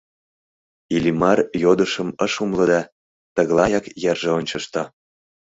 Иллимар 0.95 1.39
йодышым 1.63 2.09
ыш 2.25 2.33
умыло 2.43 2.65
да 2.71 2.81
тыглаяк 3.35 3.85
йырже 4.03 4.29
ончышто. 4.37 4.81